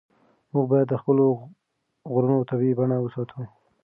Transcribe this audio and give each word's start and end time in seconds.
موږ 0.51 0.65
باید 0.71 0.87
د 0.89 0.93
خپلو 1.01 1.25
غرونو 2.11 2.47
طبیعي 2.49 2.73
بڼه 2.79 2.97
وساتو. 2.99 3.41